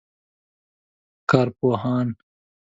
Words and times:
کارپوهان 1.29 2.15